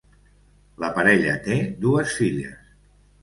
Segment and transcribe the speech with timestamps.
[0.83, 2.75] La parella té dues filles.